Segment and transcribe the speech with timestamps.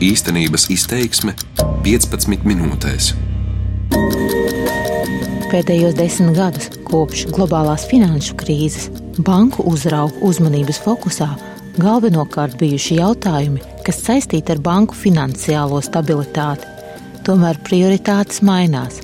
[0.00, 1.34] Īstenības izteiksme
[1.84, 3.10] 15 minūtēs.
[5.50, 8.86] Pēdējos desmit gadus kopš globālās finanšu krīzes
[9.26, 11.28] banku uzraugu uzmanības fokusā
[11.76, 16.64] galvenokārt bijuši jautājumi, kas saistīti ar banku finansiālo stabilitāti.
[17.28, 19.02] Tomēr prioritātes mainās.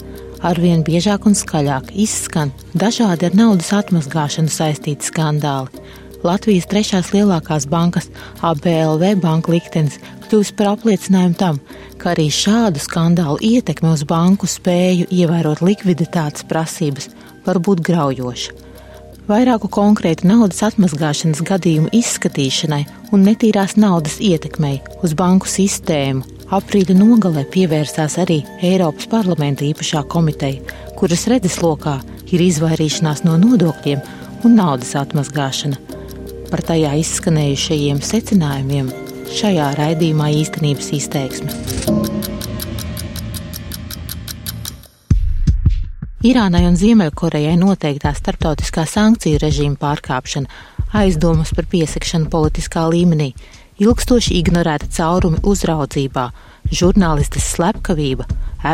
[0.49, 5.85] Arvien biežāk un skaļāk izskan dažādi ar naudas atmazgāšanu saistīti skandāli.
[6.27, 8.09] Latvijas trešās lielākās bankas
[8.45, 11.61] ABLV banka liktenis kļūst par apliecinājumu tam,
[12.01, 17.11] ka arī šādu skandālu ietekme uz banku spēju ievērot likviditātes prasības
[17.47, 18.57] var būt graujoša.
[19.27, 22.85] Vairāku konkrētu naudas atmazgāšanas gadījumu izskatīšanai
[23.15, 26.23] un netīrās naudas ietekmei uz banku sistēmu
[26.55, 30.63] aprīļa nogalē pievērsās arī Eiropas parlamenta īpašā komiteja,
[30.99, 31.99] kuras redzeslokā
[32.31, 34.03] ir izvairīšanās no nodokļiem
[34.47, 35.96] un naudas atmazgāšana.
[36.47, 38.91] Par tajā izskanējušajiem secinājumiem
[39.35, 41.55] šajā raidījumā īstenības izteiksme.
[46.27, 50.47] Irānai un Ziemeļkorejai noteiktā starptautiskā sankciju režīma pārkāpšana,
[50.95, 53.33] aizdomas par piesakšanu politiskā līmenī,
[53.83, 56.29] ilgstoši ignorēta caurumi uzraudzībā,
[56.71, 58.27] žurnālistes slepkavība,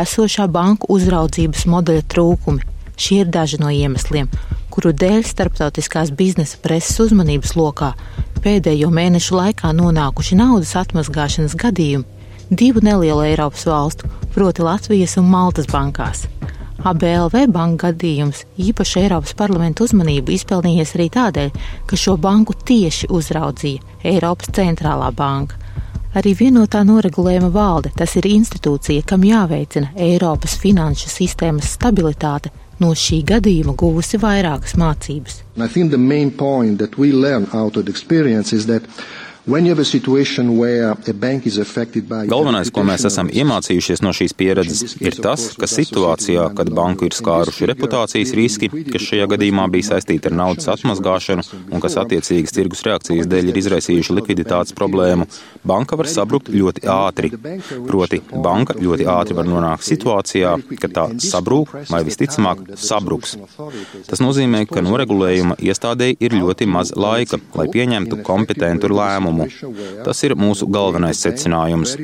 [0.03, 2.72] esošā banku uzraudzības modeļa trūkumi.
[2.97, 4.29] Šie ir daži no iemesliem,
[4.73, 7.93] kuru dēļ starptautiskās biznesa preses uzmanības lokā
[8.43, 12.13] pēdējo mēnešu laikā nonākuši naudas atmazgāšanas gadījumi
[12.49, 16.27] divu nelielu Eiropas valstu, proti Latvijas un Maltas bankās.
[16.83, 21.51] ABLV banka gadījums īpaši Eiropas parlamenta uzmanību izpelnījies arī tādēļ,
[21.87, 25.59] ka šo banku tieši uzraudzīja Eiropas centrālā banka.
[26.13, 32.51] Arī vienotā noregulējuma valde, tas ir institūcija, kam jāveicina Eiropas finanšu sistēmas stabilitāte,
[32.81, 35.41] no šī gadījuma guvusi vairākas mācības.
[42.31, 47.15] Galvenais, ko mēs esam iemācījušies no šīs pieredzes, ir tas, ka situācijā, kad banku ir
[47.17, 51.43] skāruši reputācijas riski, kas šajā gadījumā bija saistīti ar naudas atmazgāšanu
[51.75, 55.27] un kas attiecīgas tirgus reakcijas dēļ ir izraisījuši likviditātes problēmu,
[55.67, 57.33] banka var sabrukt ļoti ātri.
[57.89, 63.35] Proti, banka ļoti ātri var nonākt situācijā, ka tā sabrūk vai visticamāk sabruks.
[64.07, 70.03] Tas nozīmē, ka noregulējuma iestādēji ir ļoti maz laika, lai pieņemtu kompetentu lēmumu lēmumu.
[70.05, 71.95] Tas ir mūsu galvenais secinājums.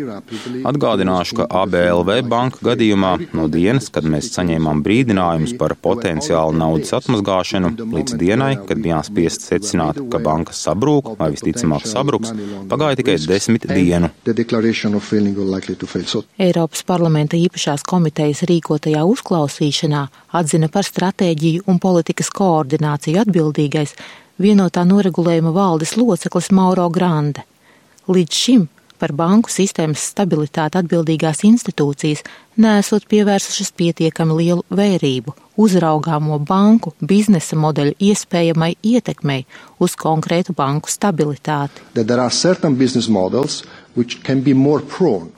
[0.70, 7.74] Atgādināšu, ka ABLV banka gadījumā no dienas, kad mēs saņēmām brīdinājumus par potenciālu naudas atmazgāšanu,
[7.96, 12.34] līdz dienai, kad bijām spiest secināt, ka banka sabrūk vai visticamāk sabruks,
[12.70, 14.12] pagāja tikai desmit dienu.
[16.40, 20.06] Eiropas parlamenta īpašās komitejas rīkotajā uzklausīšanā
[20.40, 23.96] atzina par stratēģiju un politikas koordināciju atbildīgais
[24.40, 27.44] vienotā noregulējuma valdes loceklis Mauro Grande.
[28.10, 28.68] Līdz šim
[29.00, 32.26] par banku sistēmas stabilitāti atbildīgās institūcijas
[32.60, 39.44] nesot pievērsušas pietiekami lielu vērību uzraugāmo banku biznesa modeļu iespējamai ietekmei
[39.84, 41.84] uz konkrētu banku stabilitāti.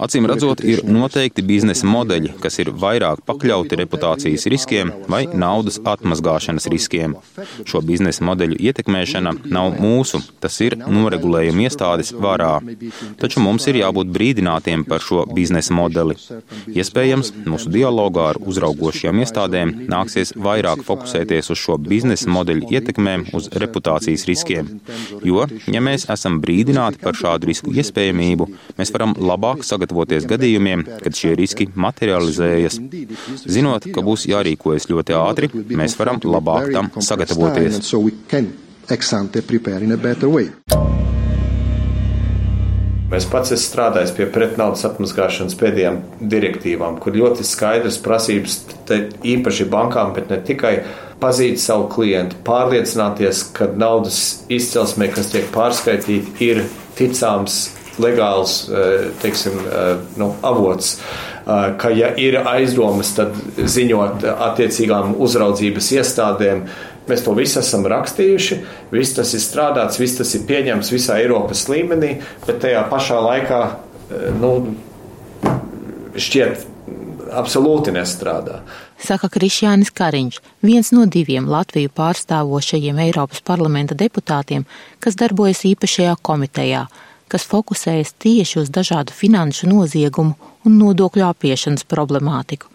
[0.02, 6.68] Acīm redzot, ir noteikti biznesa modeļi, kas ir vairāk pakļauti reputācijas riskiem vai naudas atmazgāšanas
[6.74, 7.16] riskiem.
[7.66, 12.59] Šo biznesa modeļu ietekmēšana nav mūsu, tas ir noregulējuma iestādes varā.
[13.22, 16.18] Taču mums ir jābūt brīdinātiem par šo biznesa modeli.
[16.76, 19.74] Iespējams, mūsu dialogā ar uzraugošajām iestādēm
[20.11, 24.67] nāksies vairāk fokusēties uz šo biznesa modeļu ietekmēm uz reputācijas riskiem.
[25.23, 31.16] Jo, ja mēs esam brīdināti par šādu risku iespējamību, mēs varam labāk sagatavoties gadījumiem, kad
[31.16, 32.79] šie riski materializējas.
[33.45, 37.79] Zinot, ka būs jārīkojas ļoti ātri, mēs varam labāk tam sagatavoties.
[43.11, 45.97] Mēs pats esam strādājis pie pretnaudas atmaskāšanas pēdējām
[46.31, 48.61] direktīvām, kur ļoti skaidrs prasības
[49.27, 50.77] īpaši bankām, bet ne tikai
[51.19, 56.63] pazīt savu klientu, pārliecināties, ka naudas izcelsme, kas tiek pārskaitīta, ir
[56.95, 57.59] ticāms
[58.01, 59.91] legāls eh, teiksim, eh,
[60.22, 60.96] nu, avots.
[60.96, 66.64] Eh, ka, ja ir aizdomas, tad ziņot attiecīgām uzraudzības iestādēm.
[67.09, 68.58] Mēs to visu esam rakstījuši,
[68.94, 72.16] viss tas ir strādāts, viss tas ir pieņemts visā Eiropas līmenī,
[72.46, 73.62] bet tajā pašā laikā
[74.38, 74.52] nu,
[76.16, 76.68] šķiet
[77.32, 78.62] absolūti nestrādā.
[79.02, 84.68] Saka Krišjānis Kariņš, viens no diviem Latviju pārstāvošajiem Eiropas parlamenta deputātiem,
[85.02, 86.86] kas darbojas īpašajā komitejā
[87.32, 90.36] kas fokusējas tieši uz dažādu finanšu noziegumu
[90.68, 92.71] un nodokļu apiešanas problemātiku.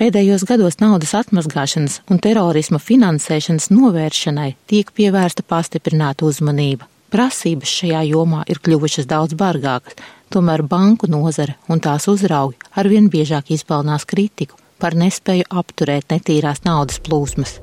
[0.00, 6.88] Pēdējos gados naudas atmazgāšanas un terorisma finansēšanas novēršanai tiek pievērsta pastiprināta uzmanība.
[7.10, 9.98] Prasības šajā jomā ir kļuvušas daudz bargākas,
[10.30, 17.00] Tomēr banku nozare un tās uzraugi arvien biežāk izpelnās kritiku par nespēju apturēt netīrās naudas
[17.02, 17.56] plūsmas.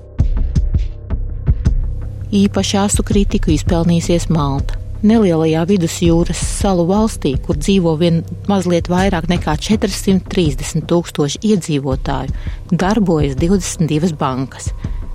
[2.35, 4.75] Īpaši asu kritiku izpelnīsies Malta.
[5.05, 12.33] Nelielajā vidusjūras salu valstī, kur dzīvo vien mazliet vairāk nekā 430 tūkstoši iedzīvotāju,
[12.71, 14.71] darbojas 22 bankas.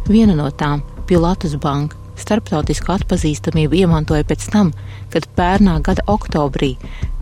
[0.06, 4.70] Viena no tām, Pilatus Banka, starptautisku atpazīstamību iemantoja pēc tam,
[5.10, 6.76] kad pērnā gada oktobrī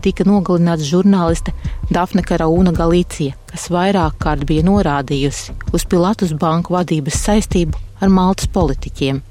[0.05, 1.55] tika nogalināts žurnāliste
[1.89, 8.53] Dafne Karauna Galīcija, kas vairāk kārt bija norādījusi uz Pilatus banku vadības saistību ar Maltas
[8.53, 9.23] politiķiem.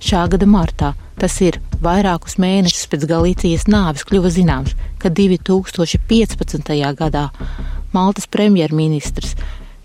[0.00, 6.76] Šā gada martā, tas ir vairākus mēnešus pēc Galīcijas nāves, kļuva zināms, ka 2015.
[6.98, 7.28] gadā
[7.94, 9.34] Maltas premjerministrs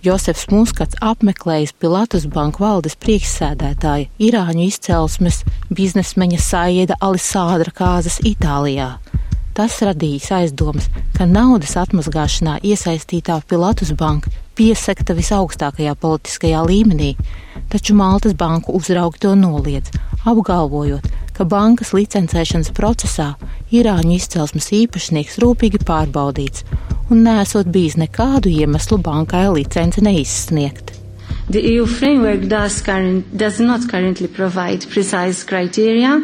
[0.06, 5.40] Josefs Muskats apmeklējis Pilatus banku valdes priekšsēdētāja Irāņu izcelsmes
[5.74, 8.92] biznesmeņa Saieda Alisādra kāzas Itālijā.
[9.58, 17.16] Tas radījis aizdomas, ka naudas atmazgāšanā iesaistītā Pilatus banka piesakta visaugstākajā politiskajā līmenī,
[17.72, 19.96] taču Maltas banku uzraugi to noliedz,
[20.28, 23.34] apgalvojot, ka bankas licencēšanas procesā
[23.76, 26.64] Irāņu izcelsmes īpašnieks rūpīgi pārbaudīts
[27.12, 30.94] un nesot bijis nekādu iemeslu bankai licenci neizsniegt.
[31.50, 36.18] The EU framework does, current, does not currently provide precise criteria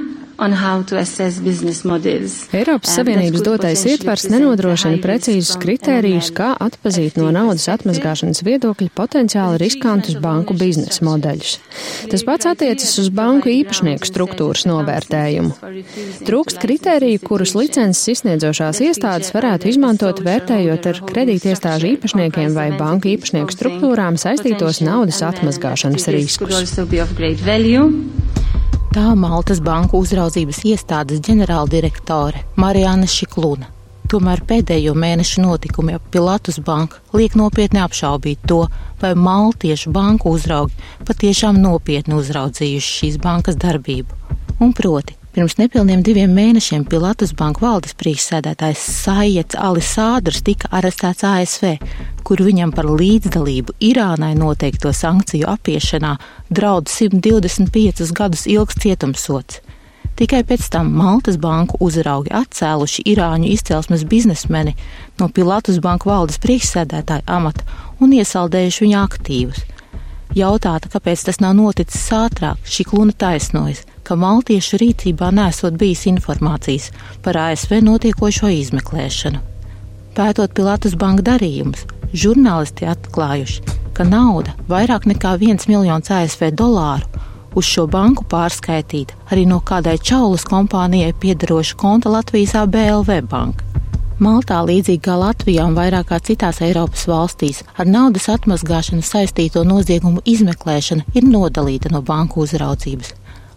[2.56, 10.18] Eiropas Savienības dotais ietvars nenodrošina precīzus kritērijus, kā atpazīt no naudas atmazgāšanas viedokļa potenciāli riskantus
[10.22, 11.58] banku biznesa modeļus.
[12.12, 15.54] Tas pats attiecas uz banku īpašnieku struktūras novērtējumu.
[16.28, 23.58] Trūkst kritēriju, kurus licences izsniedzošās iestādes varētu izmantot, vērtējot ar kredītiestāžu īpašniekiem vai banku īpašnieku
[23.58, 26.50] struktūrām saistītos naudas atmazgāšanas riskus.
[28.92, 33.70] Tā Maltas banku uzraudzības iestādes ģenerāldirektore Marijāna Šikluna.
[34.12, 38.66] Tomēr pēdējo mēnešu notikumi ap Pilatus banku liek nopietni apšaubīt to,
[39.00, 40.76] vai maltiešu banku uzraugi
[41.08, 44.20] patiešām nopietni uzraudzījuši šīs bankas darbību.
[44.60, 51.78] Un proti, Pirms nepilniem diviem mēnešiem Pilatus banka valdes priekšsēdētājs Saiets Alisādrs tika arestēts ASV,
[52.26, 56.16] kur viņam par līdzdalību Irānai noteikto sankciju apiešanā
[56.50, 59.60] draud 125 gadus ilgs cietumsots.
[60.20, 64.76] Tikai pēc tam Maltas banku uzraugi atcēluši Irāņu izcelsmes biznesmeni
[65.20, 67.66] no Pilatus banka valdes priekšsēdētāja amata
[68.00, 69.64] un iesaldējuši viņa aktīvus.
[70.36, 76.90] Jautāta, kāpēc tas nav noticis ātrāk, šī kluna taisnojas ka maltiešu rīcībā nesot bijis informācijas
[77.24, 79.40] par ASV notiekošo izmeklēšanu.
[80.18, 83.64] Pētot Pilatus banka darījumus, žurnālisti atklājuši,
[83.98, 87.08] ka nauda vairāk nekā 1 miljons ASV dolāru
[87.56, 93.68] uz šo banku pārskaitīta arī no kādai čaulas kompānijai piedaroša konta Latvijas ABLV banka.
[94.22, 101.16] Maltā, līdzīgi kā Latvijā un vairākā citās Eiropas valstīs, ar naudas atmazgāšanu saistīto noziegumu izmeklēšana
[101.18, 103.16] ir nodalīta no banku uzraudzības.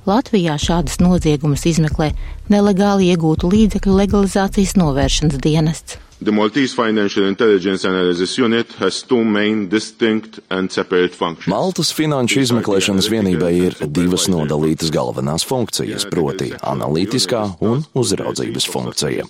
[0.08, 2.10] Latvijā šādas noziegumus izmeklē
[2.52, 6.00] nelegāli iegūtu līdzekļu legalizācijas novēršanas dienests.
[6.24, 11.52] The Maltese Financial Intelligence Analysis Unit has two main distinct and separate functions.
[11.52, 19.26] Maltas finanšu izmeklēšanas vienībai ir divas nodalītas galvenās funkcijas, proti analītiskā un uzraudzības funkcija.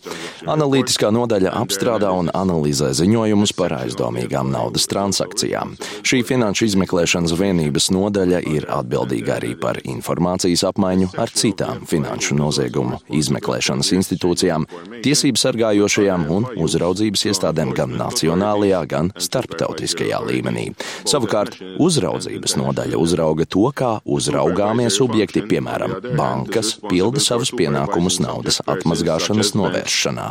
[0.54, 5.74] Analītiskā nodaļa apstrādā un analizē ziņojumus par aizdomīgām naudas transakcijām.
[6.06, 13.02] Šī finanšu izmeklēšanas vienības nodaļa ir atbildīga arī par informācijas apmaiņu ar citām finanšu noziegumu
[13.10, 14.70] izmeklēšanas institūcijām,
[15.04, 20.66] tiesību sargājošajām un uzraudzības iestādēm gan nacionālajā, gan starptautiskajā līmenī.
[21.08, 29.54] Savukārt uzraudzības nodaļa uzrauga to, kā uzraugāmie subjekti, piemēram, bankas, pilda savus pienākumus naudas atmazgāšanas
[29.58, 30.28] novēršanā.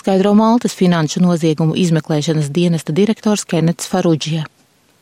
[0.00, 4.46] Skaidro Maltas finanšu noziegumu izmeklēšanas dienesta direktors Kenets Farudžija.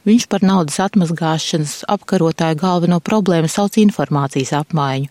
[0.08, 5.10] Viņš par naudas atmazgāšanas apkarotāju galveno problēmu sauc informācijas apmaiņu.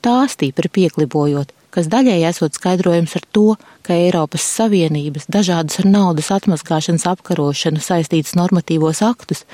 [0.00, 3.48] Tā stipri pieklibojot, kas daļēji esot skaidrojums ar to,
[3.86, 9.44] ka Eiropas Savienības dažādus ar naudas atmaskāšanas apkarošanu saistītus normatīvos aktus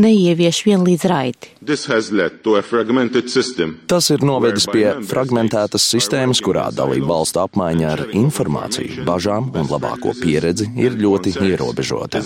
[0.00, 1.50] neievieš vienlīdz raiti.
[3.90, 10.14] Tas ir novedis pie fragmentētas sistēmas, kurā dalība valstu apmaiņa ar informāciju, bažām un labāko
[10.20, 12.22] pieredzi ir ļoti ierobežota.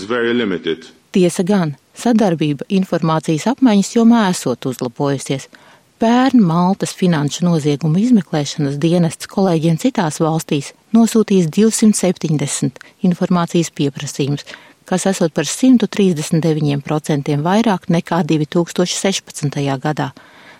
[1.15, 5.49] Tiesa gan, sadarbība informācijas apmaiņas jomā esot uzlabojusies
[5.95, 14.43] Pērn Maltas finanšu noziegumu izmeklēšanas dienests kolēģiem citās valstīs nosūtījis 270 informācijas pieprasījumus,
[14.83, 19.55] kas esot par 139% vairāk nekā 2016.
[19.87, 20.09] gadā.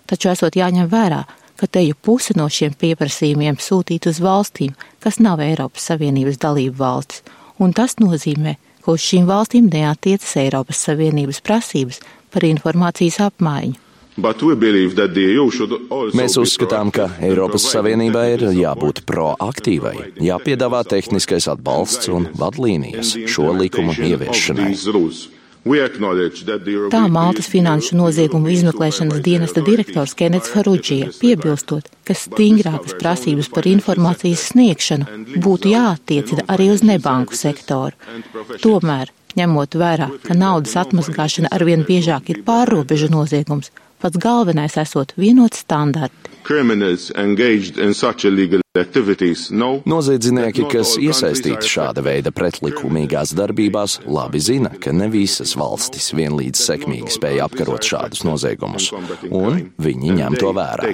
[0.08, 1.26] Taču esot jāņem vērā,
[1.60, 4.72] ka teju puse no šiem pieprasījumiem sūtīt uz valstīm,
[5.04, 7.28] kas nav Eiropas Savienības dalību valstis,
[7.60, 8.56] un tas nozīmē,
[8.88, 12.00] ka uz šīm valstīm neatiecas Eiropas Savienības prasības
[12.32, 13.85] par informācijas apmaiņu.
[16.16, 23.92] Mēs uzskatām, ka Eiropas Savienībai ir jābūt proaktīvai, jāpiedāvā tehniskais atbalsts un vadlīnijas šo likumu
[23.92, 24.72] ieviešanai.
[26.94, 34.52] Tā Maltas finanšu noziegumu izmeklēšanas dienesta direktors Kenets Farudžija piebilstot, ka stingrākas prasības par informācijas
[34.52, 37.98] sniegšanu būtu jāattiecina arī uz nebanku sektoru.
[38.62, 43.74] Tomēr, ņemot vērā, ka naudas atmazgāšana arvien biežāk ir pārrobežu noziegums,
[44.06, 46.30] pats galvenais esot vienot standarti.
[49.90, 57.18] Noziedznieki, kas iesaistīti šāda veida pretlikumīgās darbībās, labi zina, ka ne visas valstis vienlīdz sekmīgi
[57.18, 58.92] spēja apkarot šādus noziegumus,
[59.32, 60.94] un viņi ņem to vērā.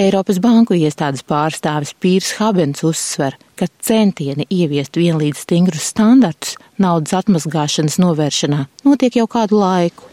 [0.00, 8.00] Eiropas banku iestādes pārstāvis Pīrs Habens uzsver, ka centieni ieviest vienlīdz stingrus standartus naudas atmazgāšanas
[8.00, 10.08] novēršanā notiek jau kādu laiku.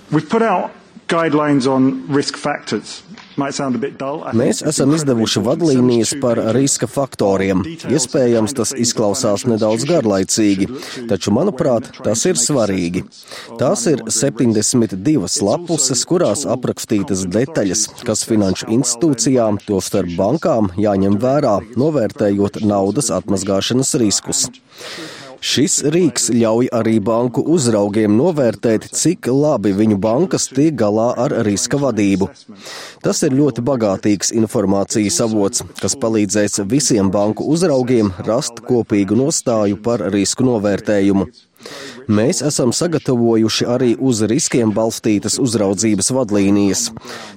[4.38, 7.62] Mēs esam izdevuši vadlīnijas par riska faktoriem.
[7.88, 10.68] Iespējams, tas izklausās nedaudz garlaicīgi,
[11.10, 13.06] taču, manuprāt, tas ir svarīgi.
[13.62, 22.64] Tās ir 72 lapuses, kurās aprakstītas detaļas, kas finanšu institūcijām, tostarp bankām, jāņem vērā, novērtējot
[22.66, 24.48] naudas atmazgāšanas riskus.
[25.38, 31.78] Šis rīks ļauj arī banku uzraugiem novērtēt, cik labi viņu bankas tiek galā ar riska
[31.82, 32.30] vadību.
[33.06, 40.08] Tas ir ļoti bagātīgs informācijas avots, kas palīdzēs visiem banku uzraugiem rast kopīgu nostāju par
[40.14, 41.30] risku novērtējumu.
[42.08, 46.84] Mēs esam sagatavojuši arī uz riskiem balstītas uzraudzības vadlīnijas.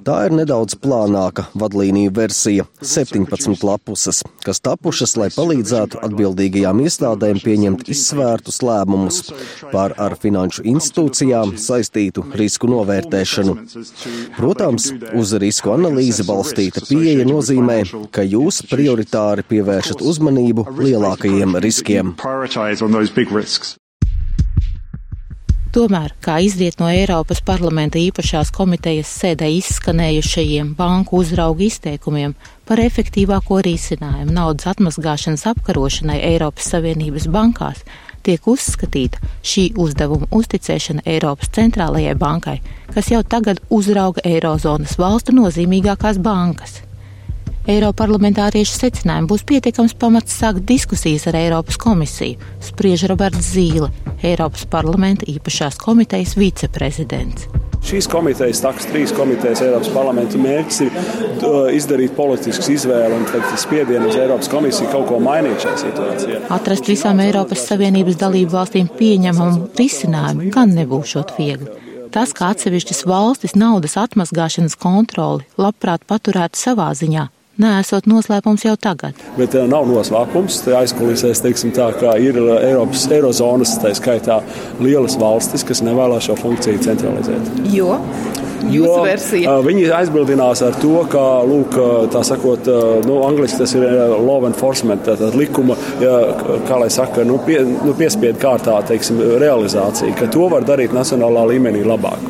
[0.07, 7.91] Tā ir nedaudz plānāka vadlīniju versija- 17 lapuses, kas tapušas, lai palīdzētu atbildīgajām iestādēm pieņemt
[7.91, 9.33] izsvērtus lēmumus
[9.73, 13.59] par ar finanšu institūcijām saistītu risku novērtēšanu.
[14.39, 22.15] Protams, uz risku analīzi balstīta pieeja nozīmē, ka jūs prioritāri pievēršat uzmanību lielākajiem riskiem.
[25.71, 32.35] Tomēr, kā izriet no Eiropas parlamenta īpašās komitejas sēdē izskanējušajiem banku uzraugu izteikumiem
[32.67, 37.85] par efektīvāko risinājumu naudas atmazgāšanas apkarošanai Eiropas Savienības bankās,
[38.27, 42.59] tiek uzskatīta šī uzdevuma uzticēšana Eiropas centrālajai bankai,
[42.91, 46.81] kas jau tagad uzrauga Eirozonas valstu nozīmīgākās bankas.
[47.69, 53.91] Eiroparlamentāriešu secinājumi būs pietiekams pamats sākt diskusijas ar Eiropas komisiju, spriež Roberts Zīle,
[54.25, 57.51] Eiropas parlamenta īpašās komitejas viceprezidents.
[57.85, 63.55] Šīs komitejas, taks trīs komitejas Eiropas parlamentu mērķis ir uh, izdarīt politisku izvēli un teikt,
[63.61, 66.41] spiedienu uz Eiropas komisiju kaut ko mainīt šajā situācijā.
[66.57, 71.73] Atrast visām Eiropas Savienības dalību valstīm pieņemamu risinājumu gan nebūšot viegli.
[72.13, 77.29] Tas, ka atsevišķas valstis naudas atmazgāšanas kontroli labprāt paturētu savā ziņā,
[77.61, 79.19] neesot noslēpums jau tagad.
[79.39, 80.63] Bet uh, nav noslēpums.
[80.81, 84.41] Aizkulisēs, teiksim, tā kā ir uh, Eiropas, Eirozonas, tā skaitā
[84.83, 87.53] lielas valstis, kas nevēlas šo funkciju centralizēt.
[87.75, 87.99] Jo?
[88.71, 91.79] Jo, uh, viņi aizbildinās ar to, ka, lūk,
[92.13, 92.69] tā sakot,
[93.09, 93.87] nu, angliski tas ir
[94.21, 95.79] law enforcement, tātad likuma,
[96.69, 101.49] kā lai saka, nu, pie, nu, piespiedu kārtā, teiksim, realizācija, ka to var darīt nacionālā
[101.55, 102.29] līmenī labāk.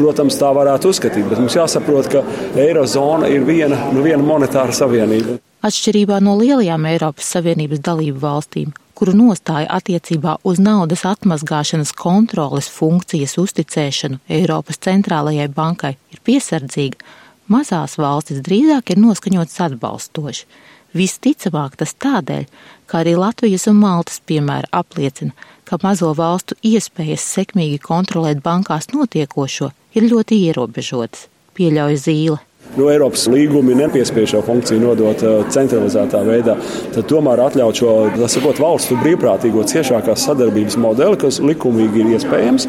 [0.00, 2.22] Protams, tā varētu uzskatīt, bet mums jāsaprot, ka
[2.56, 5.36] Eirozona ir viena, nu, viena monetāra savienība.
[5.66, 13.36] Atšķirībā no lielajām Eiropas Savienības dalību valstīm, kuru nostāja attiecībā uz naudas atmazgāšanas kontroles funkcijas
[13.42, 17.04] uzticēšanu Eiropas centrālajai bankai ir piesardzīga,
[17.52, 20.48] mazās valstis drīzāk ir noskaņotas atbalstoši.
[20.96, 22.48] Visticamāk tas tādēļ,
[22.90, 25.30] ka arī Latvijas un Maltas piemēra apliecina,
[25.64, 32.40] ka mazo valstu iespējas sekmīgi kontrolēt bankās notiekošo ir ļoti ierobežotas, pieļauj zīle.
[32.76, 36.54] Nu, Eiropas līgumi nepiespiež šo funkciju nodot uh, centralizētā veidā.
[36.94, 37.94] Tad tomēr atļaut šo
[38.30, 42.68] sakot, valstu brīvprātīgo ciešākās sadarbības modeli, kas likumīgi ir iespējams,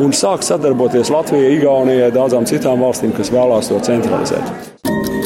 [0.00, 5.23] un sākt sadarboties Latvijai, Igaunijai, daudzām citām valstīm, kas vēlās to centralizēt.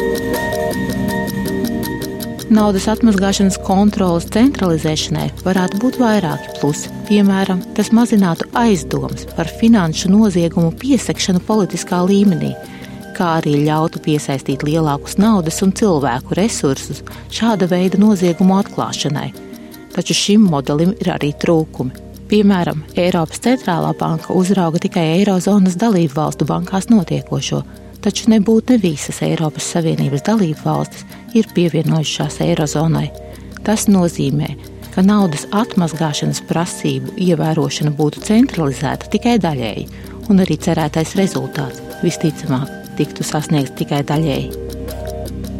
[2.48, 6.88] Naudas atmazgāšanas kontrolas centralizēšanai varētu būt vairāki plusi.
[7.04, 12.54] Piemēram, tas mazinātu aizdomas par finanšu noziegumu piesekšanu politiskā līmenī,
[13.18, 19.28] kā arī ļautu piesaistīt lielākus naudas un cilvēku resursus šāda veida noziegumu atklāšanai.
[19.92, 22.06] Taču šim modelim ir arī trūkumi.
[22.32, 27.60] Piemēram, Eiropas centrālā banka uzrauga tikai Eirozonas dalību valstu bankās notiekošo,
[28.04, 31.04] taču nebūtu ne visas Eiropas Savienības dalību valstis
[31.38, 33.08] ir pievienojušās Eirozonai.
[33.66, 34.48] Tas nozīmē,
[34.94, 39.86] ka naudas atmazgāšanas prasību ievērošana būtu centralizēta tikai daļēji,
[40.28, 44.66] un arī cerētais rezultāts visticamāk tiktu sasniegts tikai daļēji.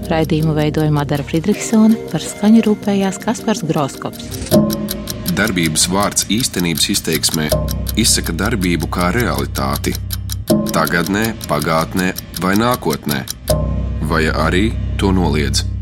[0.09, 4.55] Raidījumu veidoja Madara Friedrichsone, par skaņu rūpējās Kaspars Groskops.
[5.39, 7.51] Darbības vārds īstenības izteiksmē
[8.01, 9.93] izsaka darbību kā realitāti
[10.73, 13.25] tagadnē, pagātnē vai nākotnē,
[14.11, 15.78] vai arī to noliedz.